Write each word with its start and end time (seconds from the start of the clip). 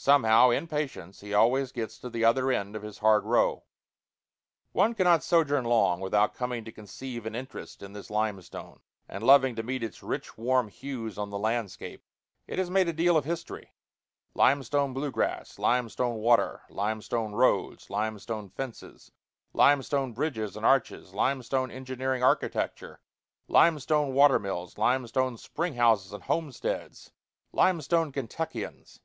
Somehow, 0.00 0.50
in 0.50 0.68
patience, 0.68 1.22
he 1.22 1.34
always 1.34 1.72
gets 1.72 1.98
to 1.98 2.08
the 2.08 2.24
other 2.24 2.52
end 2.52 2.76
of 2.76 2.84
his 2.84 2.98
hard 2.98 3.24
row. 3.24 3.64
One 4.70 4.94
cannot 4.94 5.24
sojourn 5.24 5.64
long 5.64 5.98
without 5.98 6.34
coming 6.34 6.64
to 6.64 6.70
conceive 6.70 7.26
an 7.26 7.34
interest 7.34 7.82
in 7.82 7.94
this 7.94 8.08
limestone, 8.08 8.78
and 9.08 9.24
loving 9.24 9.56
to 9.56 9.64
meet 9.64 9.82
its 9.82 10.00
rich 10.00 10.38
warm 10.38 10.68
hues 10.68 11.18
on 11.18 11.30
the 11.30 11.38
landscape. 11.38 12.04
It 12.46 12.60
has 12.60 12.70
made 12.70 12.86
a 12.86 12.92
deal 12.92 13.16
of 13.16 13.24
history: 13.24 13.74
limestone 14.34 14.92
blue 14.94 15.10
grass, 15.10 15.58
limestone 15.58 16.18
water, 16.18 16.62
limestone 16.70 17.32
roads, 17.32 17.90
limestone 17.90 18.50
fences, 18.50 19.10
limestone 19.52 20.12
bridges 20.12 20.56
and 20.56 20.64
arches, 20.64 21.12
limestone 21.12 21.72
engineering 21.72 22.22
architecture, 22.22 23.00
limestone 23.48 24.14
water 24.14 24.38
mills, 24.38 24.78
limestone 24.78 25.36
spring 25.36 25.74
houses 25.74 26.12
and 26.12 26.22
homesteads 26.22 27.10
limestone 27.52 28.12
Kentuckians! 28.12 29.00